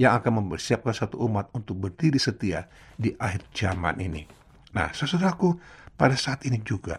yang 0.00 0.16
akan 0.16 0.44
mempersiapkan 0.44 0.96
satu 0.96 1.20
umat 1.28 1.52
untuk 1.52 1.76
berdiri 1.76 2.16
setia 2.16 2.64
di 2.96 3.12
akhir 3.20 3.52
zaman 3.52 4.00
ini. 4.00 4.24
Nah, 4.72 4.92
saudaraku, 4.96 5.60
pada 5.92 6.16
saat 6.16 6.48
ini 6.48 6.56
juga 6.64 6.96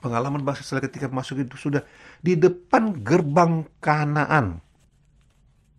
pengalaman 0.00 0.42
bangsa 0.44 0.62
Israel 0.62 0.86
ketika 0.86 1.08
masuk 1.08 1.42
itu 1.42 1.56
sudah 1.56 1.82
di 2.20 2.36
depan 2.36 3.02
gerbang 3.02 3.66
Kanaan. 3.80 4.60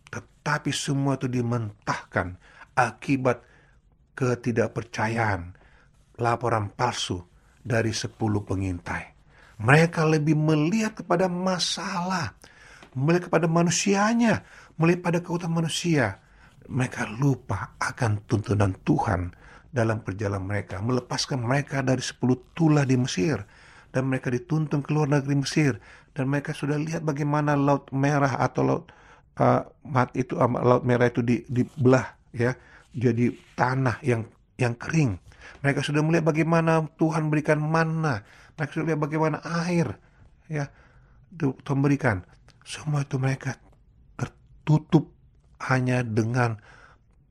Tetapi 0.08 0.72
semua 0.72 1.20
itu 1.20 1.28
dimentahkan 1.28 2.40
akibat 2.78 3.44
ketidakpercayaan, 4.18 5.54
laporan 6.18 6.74
palsu 6.74 7.22
dari 7.62 7.92
sepuluh 7.92 8.42
pengintai. 8.42 9.14
Mereka 9.58 10.06
lebih 10.06 10.38
melihat 10.38 11.02
kepada 11.02 11.26
masalah, 11.26 12.38
melihat 12.94 13.30
kepada 13.30 13.50
manusianya, 13.50 14.46
melihat 14.78 15.02
pada 15.02 15.18
kekuatan 15.22 15.52
manusia. 15.52 16.22
Mereka 16.68 17.18
lupa 17.18 17.74
akan 17.80 18.28
tuntunan 18.28 18.76
Tuhan 18.84 19.32
dalam 19.72 20.04
perjalanan 20.04 20.46
mereka, 20.48 20.80
melepaskan 20.84 21.44
mereka 21.44 21.80
dari 21.80 22.02
sepuluh 22.02 22.40
tulah 22.56 22.84
di 22.84 22.96
Mesir, 23.00 23.40
dan 23.92 24.12
mereka 24.12 24.30
dituntun 24.30 24.84
ke 24.84 24.90
luar 24.92 25.08
negeri 25.10 25.42
Mesir, 25.42 25.80
dan 26.14 26.28
mereka 26.30 26.52
sudah 26.52 26.76
lihat 26.76 27.06
bagaimana 27.06 27.54
laut 27.54 27.88
merah 27.94 28.40
atau 28.42 28.62
laut 28.66 28.84
uh, 29.40 29.64
mat 29.88 30.12
itu 30.18 30.36
uh, 30.38 30.50
laut 30.50 30.84
merah 30.84 31.08
itu 31.08 31.22
di, 31.22 31.46
dibelah 31.48 32.18
ya 32.34 32.54
jadi 32.94 33.34
tanah 33.54 34.02
yang 34.02 34.26
yang 34.58 34.74
kering. 34.74 35.22
Mereka 35.64 35.86
sudah 35.86 36.04
melihat 36.04 36.34
bagaimana 36.34 36.84
Tuhan 37.00 37.32
berikan 37.32 37.62
mana. 37.62 38.26
Mereka 38.58 38.72
sudah 38.74 38.88
lihat 38.94 39.02
bagaimana 39.02 39.38
air 39.66 39.96
ya 40.50 40.68
Tuhan 41.38 41.80
berikan. 41.80 42.26
Semua 42.68 43.06
itu 43.06 43.16
mereka 43.16 43.56
tertutup 44.20 45.14
hanya 45.72 46.04
dengan 46.04 46.60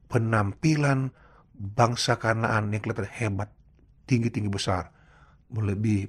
penampilan 0.09 1.13
bangsa 1.57 2.17
Kanaan 2.17 2.73
yang 2.73 2.81
kelihatan 2.85 3.11
hebat, 3.11 3.49
tinggi-tinggi 4.09 4.49
besar, 4.49 4.93
melebihi 5.53 6.09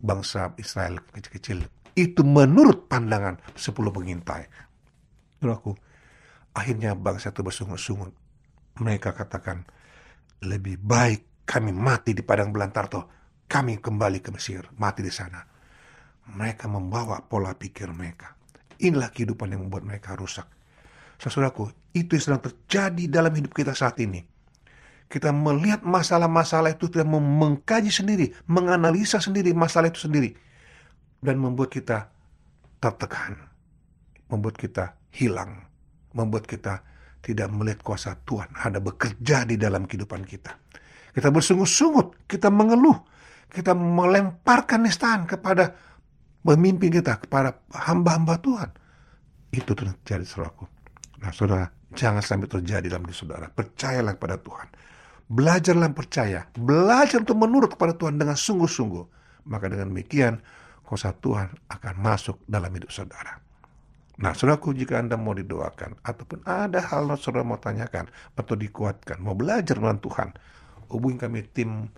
bangsa 0.00 0.56
Israel 0.56 1.04
kecil-kecil. 1.12 1.68
Itu 1.94 2.24
menurut 2.24 2.88
pandangan 2.88 3.36
sepuluh 3.52 3.92
pengintai. 3.92 4.48
Aku, 5.40 5.76
akhirnya 6.56 6.96
bangsa 6.96 7.32
itu 7.32 7.44
bersungut-sungut. 7.44 8.12
Mereka 8.80 9.12
katakan, 9.12 9.64
lebih 10.44 10.80
baik 10.80 11.44
kami 11.44 11.72
mati 11.72 12.16
di 12.16 12.24
padang 12.24 12.52
belantar 12.52 12.88
toh 12.88 13.04
kami 13.50 13.82
kembali 13.82 14.22
ke 14.22 14.30
Mesir, 14.30 14.62
mati 14.78 15.02
di 15.02 15.10
sana. 15.10 15.42
Mereka 16.30 16.70
membawa 16.70 17.18
pola 17.26 17.50
pikir 17.58 17.90
mereka. 17.90 18.38
Inilah 18.78 19.10
kehidupan 19.10 19.50
yang 19.50 19.66
membuat 19.66 19.82
mereka 19.82 20.14
rusak. 20.14 20.46
Saudaraku, 21.18 21.68
itu 21.90 22.14
yang 22.14 22.24
sedang 22.24 22.42
terjadi 22.46 23.10
dalam 23.10 23.34
hidup 23.34 23.50
kita 23.50 23.74
saat 23.74 23.98
ini. 23.98 24.22
Kita 25.10 25.34
melihat 25.34 25.82
masalah-masalah 25.82 26.78
itu, 26.78 26.86
kita 26.86 27.02
mengkaji 27.02 27.90
sendiri, 27.90 28.30
menganalisa 28.46 29.18
sendiri 29.18 29.50
masalah 29.50 29.90
itu 29.90 30.06
sendiri. 30.06 30.30
Dan 31.18 31.42
membuat 31.42 31.74
kita 31.74 32.14
tertekan. 32.78 33.34
Membuat 34.30 34.54
kita 34.54 34.94
hilang. 35.10 35.66
Membuat 36.14 36.46
kita 36.46 36.86
tidak 37.20 37.48
melihat 37.52 37.80
kuasa 37.84 38.16
Tuhan 38.24 38.48
ada 38.56 38.80
bekerja 38.80 39.44
di 39.44 39.60
dalam 39.60 39.84
kehidupan 39.84 40.24
kita. 40.24 40.56
Kita 41.12 41.28
bersungut-sungut, 41.28 42.24
kita 42.24 42.48
mengeluh, 42.48 42.96
kita 43.52 43.76
melemparkan 43.76 44.86
nistaan 44.86 45.28
kepada 45.28 45.74
pemimpin 46.40 46.88
kita, 46.88 47.20
kepada 47.20 47.60
hamba-hamba 47.76 48.40
Tuhan. 48.40 48.70
Itu 49.52 49.74
terjadi 49.76 50.24
saudaraku. 50.24 50.64
Nah 51.20 51.30
saudara, 51.34 51.66
jangan 51.92 52.22
sampai 52.24 52.48
terjadi 52.48 52.86
dalam 52.88 53.04
diri 53.04 53.18
saudara. 53.18 53.50
Percayalah 53.50 54.16
kepada 54.16 54.38
Tuhan. 54.40 54.68
Belajarlah 55.30 55.94
percaya. 55.94 56.50
Belajar 56.58 57.22
untuk 57.22 57.38
menurut 57.38 57.70
kepada 57.78 57.94
Tuhan 57.94 58.18
dengan 58.18 58.34
sungguh-sungguh. 58.34 59.04
Maka 59.46 59.70
dengan 59.70 59.94
demikian, 59.94 60.42
kuasa 60.82 61.14
Tuhan 61.14 61.54
akan 61.70 61.94
masuk 62.02 62.42
dalam 62.50 62.74
hidup 62.74 62.90
saudara. 62.90 63.38
Nah, 64.20 64.34
saudaraku, 64.34 64.74
jika 64.74 64.98
Anda 65.00 65.14
mau 65.16 65.32
didoakan, 65.32 66.02
ataupun 66.02 66.44
ada 66.44 66.82
hal 66.82 67.08
yang 67.08 67.16
saudara 67.16 67.46
mau 67.46 67.56
tanyakan, 67.56 68.10
atau 68.36 68.52
dikuatkan, 68.58 69.16
mau 69.22 69.32
belajar 69.32 69.78
dengan 69.78 69.96
Tuhan, 69.96 70.34
hubungi 70.92 71.16
kami 71.16 71.46
tim 71.54 71.88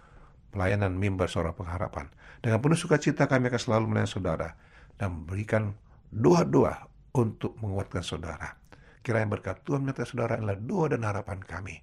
pelayanan 0.52 0.94
mimbar 0.94 1.26
suara 1.26 1.50
pengharapan. 1.56 2.12
Dengan 2.38 2.60
penuh 2.60 2.78
sukacita 2.78 3.26
kami 3.26 3.48
akan 3.48 3.58
selalu 3.58 3.84
melayani 3.90 4.12
saudara 4.12 4.48
dan 5.00 5.08
memberikan 5.18 5.72
doa-doa 6.12 6.86
untuk 7.16 7.56
menguatkan 7.58 8.04
saudara. 8.04 8.54
Kiranya 9.02 9.26
berkat 9.26 9.64
Tuhan 9.66 9.82
menyertai 9.82 10.06
saudara 10.06 10.38
adalah 10.38 10.54
doa 10.60 10.94
dan 10.94 11.02
harapan 11.02 11.42
kami. 11.42 11.82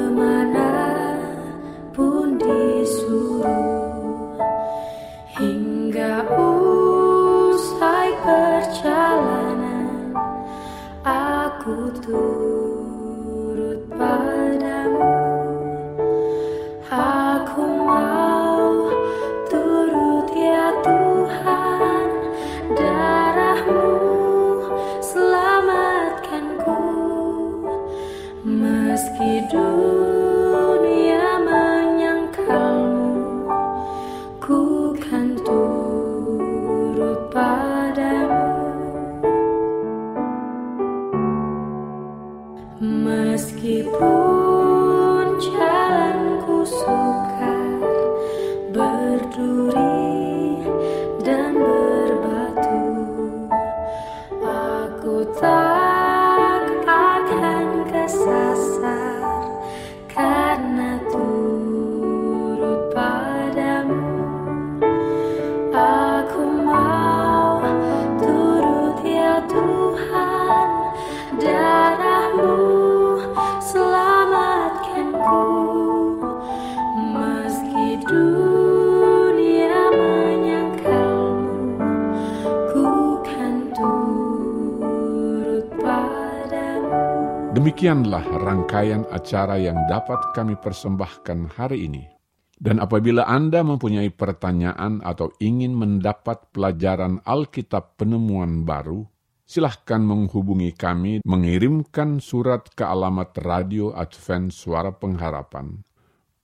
Demikianlah 87.81 88.45
rangkaian 88.45 89.09
acara 89.09 89.57
yang 89.57 89.89
dapat 89.89 90.37
kami 90.37 90.53
persembahkan 90.53 91.57
hari 91.57 91.89
ini. 91.89 92.05
Dan 92.53 92.77
apabila 92.77 93.25
Anda 93.25 93.65
mempunyai 93.65 94.13
pertanyaan 94.13 95.01
atau 95.01 95.33
ingin 95.41 95.73
mendapat 95.73 96.53
pelajaran 96.53 97.25
Alkitab 97.25 97.97
penemuan 97.97 98.69
baru, 98.69 99.01
silahkan 99.49 99.97
menghubungi 99.97 100.77
kami 100.77 101.25
mengirimkan 101.25 102.21
surat 102.21 102.69
ke 102.69 102.85
alamat 102.85 103.33
Radio 103.41 103.97
Advent 103.97 104.53
Suara 104.53 104.93
Pengharapan, 104.93 105.81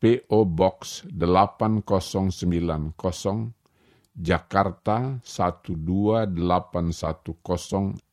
PO 0.01 0.39
Box 0.41 1.05
8090 1.05 2.97
Jakarta 4.17 5.21
12810 5.21 6.33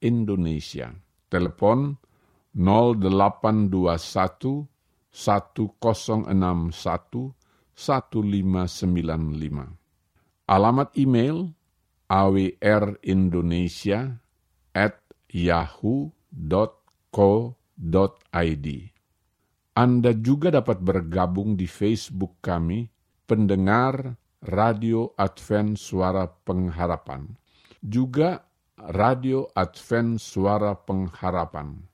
Indonesia. 0.04 0.92
Telepon 1.32 2.12
0821 2.54 4.70
1061 5.10 7.34
1595. 7.74 9.74
Alamat 10.46 10.94
email 10.94 11.50
awrindonesia 12.10 14.18
at 14.74 14.98
yahoo.co.id. 15.30 16.16
Anda 19.74 20.14
juga 20.14 20.54
dapat 20.54 20.78
bergabung 20.78 21.58
di 21.58 21.66
Facebook 21.66 22.38
kami, 22.38 22.86
pendengar 23.26 24.14
Radio 24.46 25.10
Advent 25.18 25.74
Suara 25.74 26.30
Pengharapan. 26.30 27.26
Juga 27.82 28.38
Radio 28.78 29.50
Advent 29.50 30.22
Suara 30.22 30.78
Pengharapan. 30.78 31.93